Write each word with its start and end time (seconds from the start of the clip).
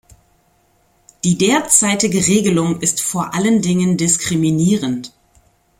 Die 1.23 1.37
derzeitige 1.37 2.25
Regelung 2.25 2.81
ist 2.81 3.01
vor 3.03 3.35
allen 3.35 3.61
Dingen 3.61 3.97
diskriminierend. 3.97 5.13